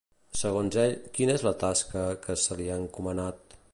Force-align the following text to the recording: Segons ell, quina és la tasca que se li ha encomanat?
Segons 0.37 0.77
ell, 0.83 0.95
quina 1.17 1.35
és 1.39 1.45
la 1.47 1.53
tasca 1.65 2.07
que 2.25 2.37
se 2.45 2.59
li 2.63 2.67
ha 2.71 2.79
encomanat? 2.87 3.59